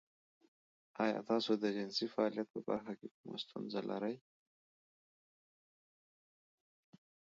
ایا 1.03 1.19
تاسو 1.29 1.51
د 1.57 1.63
جنسي 1.75 2.05
فعالیت 2.13 2.47
په 2.53 2.59
برخه 2.69 2.93
کې 2.99 3.07
کومه 3.15 3.37
ستونزه 3.43 3.81
لرئ؟ 3.89 4.15